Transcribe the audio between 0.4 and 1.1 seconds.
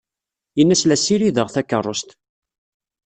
Ini-as la